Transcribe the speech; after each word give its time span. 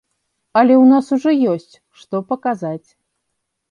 Але 0.61 0.73
ў 0.77 0.85
нас 0.93 1.13
ужо 1.19 1.31
ёсць, 1.53 1.73
што 2.01 2.27
паказаць. 2.35 2.89